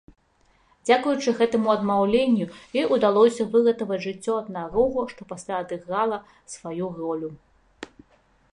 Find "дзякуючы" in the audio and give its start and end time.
0.89-1.33